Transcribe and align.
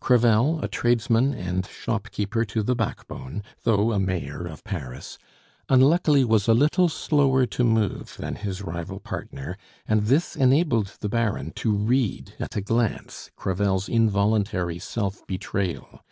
Crevel, 0.00 0.62
a 0.62 0.68
tradesman 0.68 1.32
and 1.32 1.64
shopkeeper 1.64 2.44
to 2.44 2.62
the 2.62 2.74
backbone, 2.74 3.42
though 3.64 3.92
a 3.92 3.98
mayor 3.98 4.44
of 4.46 4.62
Paris, 4.62 5.16
unluckily, 5.70 6.24
was 6.26 6.46
a 6.46 6.52
little 6.52 6.90
slower 6.90 7.46
to 7.46 7.64
move 7.64 8.14
than 8.18 8.34
his 8.34 8.60
rival 8.60 9.00
partner, 9.00 9.56
and 9.86 10.02
this 10.02 10.36
enabled 10.36 10.98
the 11.00 11.08
Baron 11.08 11.52
to 11.52 11.72
read 11.72 12.34
at 12.38 12.54
a 12.54 12.60
glance 12.60 13.30
Crevel's 13.34 13.88
involuntary 13.88 14.78
self 14.78 15.26
betrayal. 15.26 16.04